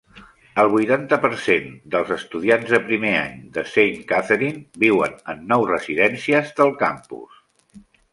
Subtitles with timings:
[0.61, 5.67] El vuitanta per cent dels estudiants de primer any de Saint Catherine viuen en nou
[5.73, 7.37] residències del campus.